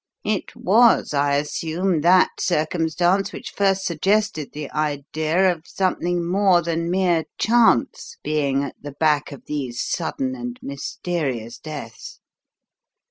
It 0.25 0.55
was, 0.55 1.13
I 1.13 1.35
assume, 1.35 2.01
that 2.01 2.31
circumstance 2.39 3.31
which 3.31 3.51
first 3.51 3.85
suggested 3.85 4.49
the 4.51 4.71
idea 4.71 5.51
of 5.53 5.67
something 5.67 6.25
more 6.27 6.63
than 6.63 6.89
mere 6.89 7.25
chance 7.37 8.17
being 8.23 8.63
at 8.63 8.75
the 8.81 8.93
back 8.93 9.31
of 9.31 9.45
these 9.45 9.79
sudden 9.87 10.33
and 10.33 10.57
mysterious 10.63 11.59
deaths?" 11.59 12.19